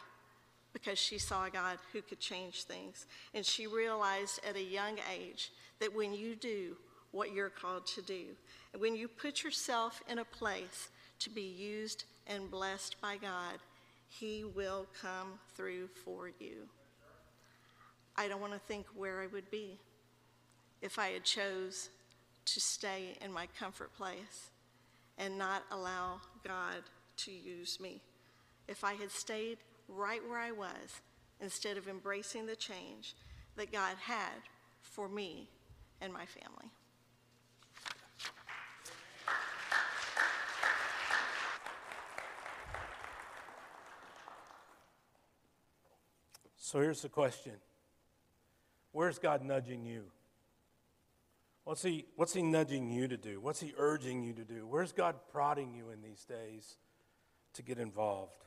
[0.72, 3.06] Because she saw God who could change things.
[3.32, 6.76] And she realized at a young age that when you do
[7.12, 8.26] what you're called to do,
[8.72, 10.88] and when you put yourself in a place
[11.20, 13.58] to be used and blessed by God,
[14.10, 16.68] He will come through for you.
[18.16, 19.78] I don't want to think where I would be
[20.82, 21.88] if I had chose
[22.44, 24.50] to stay in my comfort place
[25.16, 26.82] and not allow God
[27.18, 28.02] to use me.
[28.68, 31.00] If I had stayed right where I was
[31.40, 33.14] instead of embracing the change
[33.56, 34.42] that God had
[34.82, 35.48] for me
[36.00, 36.70] and my family.
[46.70, 47.54] So here's the question
[48.92, 50.04] Where's God nudging you?
[51.64, 53.40] What's he, what's he nudging you to do?
[53.40, 54.68] What's he urging you to do?
[54.68, 56.76] Where's God prodding you in these days
[57.54, 58.44] to get involved?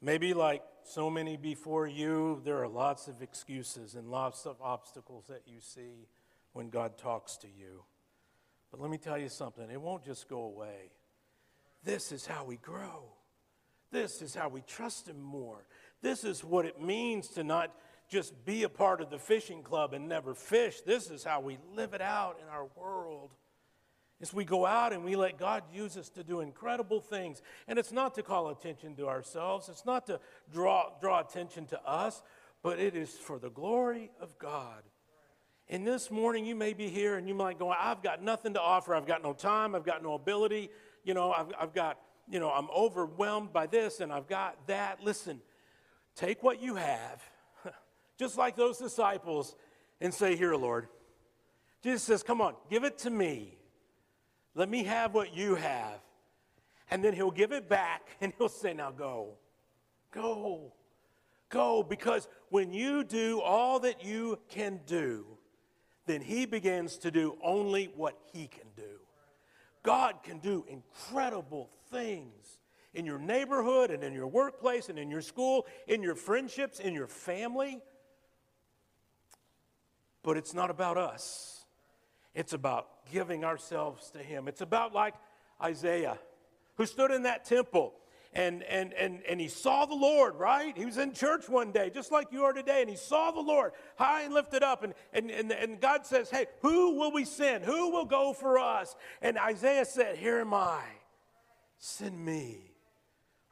[0.00, 5.26] Maybe, like so many before you, there are lots of excuses and lots of obstacles
[5.28, 6.08] that you see
[6.54, 7.84] when God talks to you.
[8.70, 10.90] But let me tell you something it won't just go away.
[11.84, 13.12] This is how we grow.
[13.92, 15.66] This is how we trust Him more.
[16.02, 17.74] This is what it means to not
[18.08, 20.80] just be a part of the fishing club and never fish.
[20.80, 23.30] This is how we live it out in our world.
[24.20, 27.40] As we go out and we let God use us to do incredible things.
[27.68, 30.20] And it's not to call attention to ourselves, it's not to
[30.52, 32.22] draw, draw attention to us,
[32.62, 34.82] but it is for the glory of God.
[35.68, 38.60] And this morning you may be here and you might go, I've got nothing to
[38.60, 38.94] offer.
[38.94, 39.74] I've got no time.
[39.74, 40.68] I've got no ability.
[41.04, 45.02] You know, I've, I've got, you know, I'm overwhelmed by this and I've got that.
[45.02, 45.40] Listen,
[46.20, 47.22] take what you have,
[48.18, 49.56] just like those disciples,
[50.00, 50.88] and say, Here, Lord.
[51.82, 53.56] Jesus says, Come on, give it to me.
[54.54, 56.00] Let me have what you have.
[56.90, 59.34] And then he'll give it back and he'll say, Now go.
[60.12, 60.72] Go.
[61.48, 61.82] Go.
[61.82, 65.24] Because when you do all that you can do,
[66.06, 68.82] then he begins to do only what he can do.
[69.82, 72.59] God can do incredible things
[72.94, 76.94] in your neighborhood and in your workplace and in your school, in your friendships, in
[76.94, 77.80] your family.
[80.22, 81.64] But it's not about us.
[82.34, 84.48] It's about giving ourselves to Him.
[84.48, 85.14] It's about like
[85.62, 86.18] Isaiah,
[86.76, 87.94] who stood in that temple
[88.32, 90.76] and, and, and, and he saw the Lord, right?
[90.76, 93.40] He was in church one day, just like you are today, and he saw the
[93.40, 94.84] Lord high and lifted up.
[94.84, 97.64] And, and, and, and God says, Hey, who will we send?
[97.64, 98.94] Who will go for us?
[99.20, 100.82] And Isaiah said, Here am I.
[101.78, 102.69] Send me.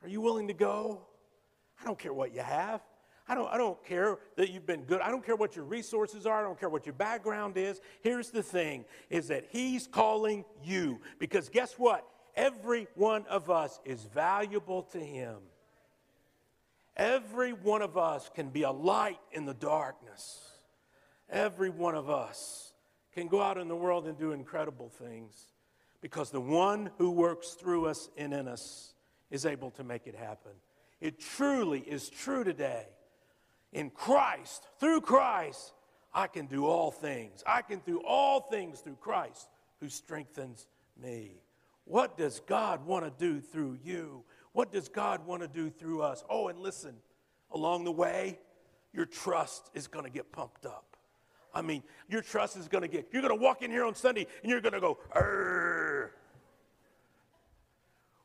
[0.03, 1.03] Are you willing to go?
[1.81, 2.81] I don't care what you have.
[3.29, 5.03] I don't, I don't care that you've been good.
[5.03, 6.41] I don't care what your resources are.
[6.41, 7.81] I don't care what your background is.
[8.01, 12.07] Here's the thing is that he's calling you because guess what?
[12.35, 15.37] Every one of us is valuable to him.
[16.97, 20.41] Every one of us can be a light in the darkness.
[21.29, 22.73] Every one of us
[23.13, 25.35] can go out in the world and do incredible things
[26.01, 28.95] because the one who works through us and in us
[29.31, 30.53] is able to make it happen.
[31.01, 32.87] It truly is true today.
[33.73, 35.73] In Christ, through Christ,
[36.13, 37.43] I can do all things.
[37.47, 39.49] I can do all things through Christ
[39.81, 40.67] who strengthens
[41.01, 41.43] me.
[41.85, 44.25] What does God want to do through you?
[44.53, 46.25] What does God want to do through us?
[46.29, 46.97] Oh, and listen,
[47.53, 48.39] along the way,
[48.93, 50.97] your trust is going to get pumped up.
[51.55, 53.95] I mean, your trust is going to get, you're going to walk in here on
[53.95, 56.13] Sunday and you're going to go, Arr.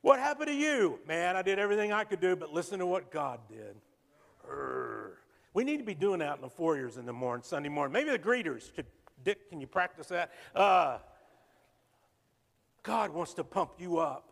[0.02, 1.00] What happened to you?
[1.08, 3.76] Man, I did everything I could do, but listen to what God did.
[4.50, 5.20] Arr.
[5.54, 7.94] We need to be doing that in the foyers in the morning, Sunday morning.
[7.94, 8.88] Maybe the greeters could,
[9.24, 10.32] Dick, can you practice that?
[10.56, 10.98] Uh,
[12.82, 14.28] God wants to pump you up,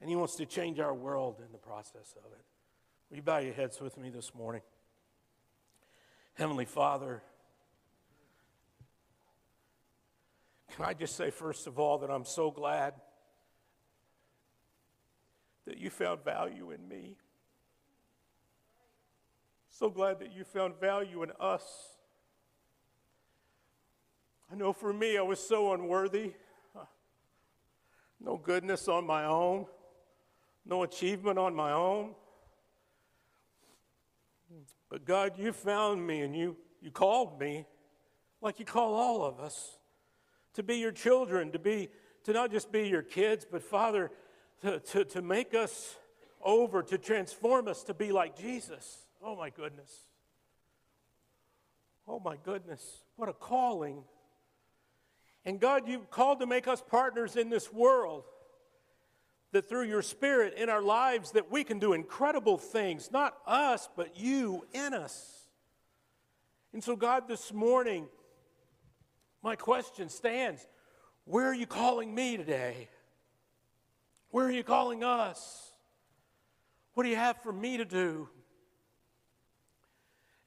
[0.00, 2.44] and He wants to change our world in the process of it.
[3.08, 4.62] Will you bow your heads with me this morning?
[6.34, 7.22] Heavenly Father,
[10.74, 12.94] can I just say, first of all, that I'm so glad
[15.66, 17.16] that you found value in me.
[19.68, 21.62] So glad that you found value in us.
[24.50, 26.34] I know for me, I was so unworthy.
[28.20, 29.66] No goodness on my own,
[30.64, 32.14] no achievement on my own.
[34.88, 37.66] But God, you found me and you, you called me,
[38.40, 39.78] like you call all of us,
[40.54, 41.88] to be your children, to be
[42.24, 44.12] to not just be your kids, but Father,
[44.62, 45.96] to, to, to make us
[46.42, 49.06] over, to transform us to be like Jesus.
[49.22, 49.92] Oh my goodness.
[52.06, 53.02] Oh my goodness.
[53.16, 54.02] What a calling.
[55.44, 58.24] And God, you've called to make us partners in this world.
[59.52, 63.88] That through your spirit in our lives that we can do incredible things, not us,
[63.96, 65.46] but you in us.
[66.72, 68.06] And so God, this morning,
[69.42, 70.66] my question stands,
[71.24, 72.88] where are you calling me today?
[74.32, 75.72] Where are you calling us?
[76.94, 78.28] What do you have for me to do?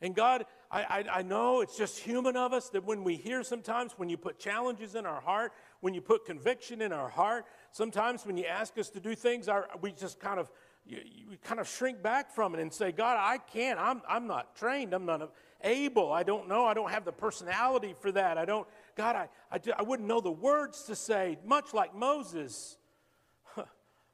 [0.02, 3.44] And God, I, I, I, know it's just human of us that when we hear
[3.44, 7.46] sometimes, when you put challenges in our heart, when you put conviction in our heart,
[7.72, 10.52] sometimes when you ask us to do things, our, we just kind of
[10.86, 13.80] you, you kind of shrink back from it and say, God, I can't.
[13.80, 14.94] I'm, I'm not trained.
[14.94, 15.32] I'm not
[15.64, 16.12] able.
[16.12, 16.66] I don't know.
[16.66, 18.38] I don't have the personality for that.
[18.38, 22.78] I don't, God, I, I, I wouldn't know the words to say, much like Moses,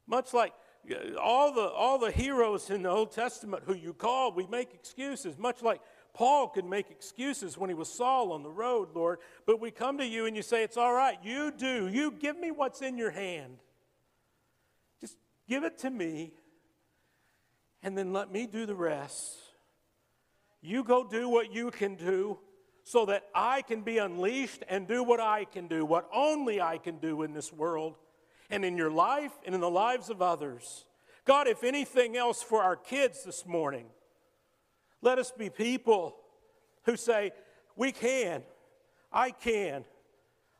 [0.06, 0.52] much like
[0.90, 4.74] uh, all the, all the heroes in the Old Testament who you call, we make
[4.74, 5.80] excuses, much like
[6.14, 9.18] Paul could make excuses when he was Saul on the road, Lord.
[9.46, 11.18] But we come to you and you say, It's all right.
[11.22, 11.88] You do.
[11.88, 13.58] You give me what's in your hand.
[15.00, 15.16] Just
[15.48, 16.32] give it to me,
[17.82, 19.38] and then let me do the rest.
[20.60, 22.38] You go do what you can do
[22.84, 26.78] so that I can be unleashed and do what I can do, what only I
[26.78, 27.96] can do in this world
[28.52, 30.84] and in your life and in the lives of others.
[31.24, 33.86] God, if anything else for our kids this morning,
[35.00, 36.16] let us be people
[36.84, 37.32] who say,
[37.74, 38.42] We can,
[39.10, 39.84] I can.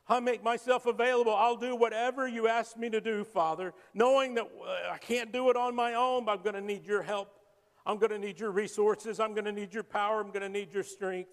[0.09, 1.33] I make myself available.
[1.33, 5.49] I'll do whatever you ask me to do, Father, knowing that uh, I can't do
[5.49, 7.29] it on my own, but I'm going to need your help.
[7.85, 9.21] I'm going to need your resources.
[9.21, 10.19] I'm going to need your power.
[10.19, 11.31] I'm going to need your strength.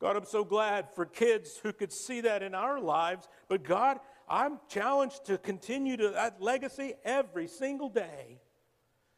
[0.00, 3.28] God, I'm so glad for kids who could see that in our lives.
[3.48, 3.98] But God,
[4.28, 8.40] I'm challenged to continue to that legacy every single day,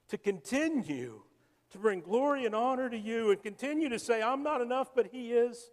[0.08, 1.22] to continue
[1.70, 5.06] to bring glory and honor to you and continue to say, I'm not enough, but
[5.06, 5.70] He is.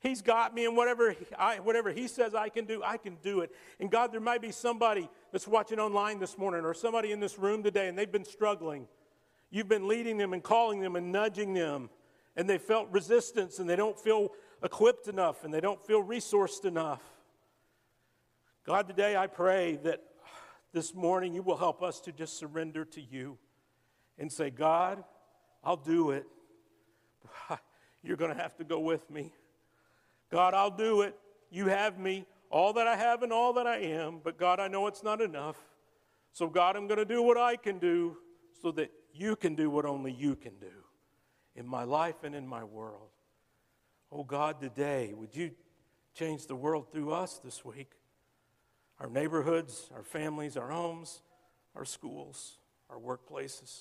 [0.00, 3.40] He's got me, and whatever, I, whatever He says I can do, I can do
[3.40, 3.52] it.
[3.78, 7.38] And God, there might be somebody that's watching online this morning or somebody in this
[7.38, 8.88] room today, and they've been struggling.
[9.50, 11.90] You've been leading them and calling them and nudging them
[12.36, 14.32] and they felt resistance and they don't feel
[14.62, 17.02] equipped enough and they don't feel resourced enough.
[18.64, 20.00] God, today I pray that
[20.72, 23.36] this morning you will help us to just surrender to you
[24.18, 25.02] and say, God,
[25.64, 26.26] I'll do it.
[28.04, 29.32] You're going to have to go with me.
[30.30, 31.18] God, I'll do it.
[31.50, 34.68] You have me, all that I have and all that I am, but God, I
[34.68, 35.56] know it's not enough.
[36.32, 38.16] So, God, I'm going to do what I can do
[38.62, 40.84] so that you can do what only you can do
[41.56, 43.08] in my life and in my world.
[44.12, 45.50] Oh God, today, would you
[46.14, 47.90] change the world through us this week?
[49.02, 51.22] Our neighborhoods, our families, our homes,
[51.74, 53.80] our schools, our workplaces.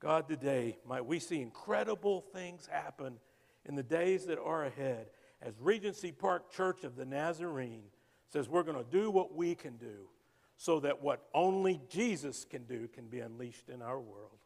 [0.00, 3.18] God, today, might we see incredible things happen
[3.66, 5.08] in the days that are ahead
[5.42, 7.84] as Regency Park Church of the Nazarene
[8.32, 10.08] says we're going to do what we can do
[10.56, 14.38] so that what only Jesus can do can be unleashed in our world.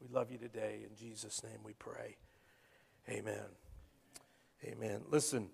[0.00, 0.82] We love you today.
[0.88, 2.16] In Jesus' name we pray.
[3.08, 3.42] Amen.
[4.64, 5.00] Amen.
[5.10, 5.48] Listen.